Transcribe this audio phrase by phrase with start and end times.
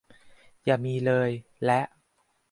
[0.65, 1.31] อย่ามีเลย!
[1.65, 1.81] และ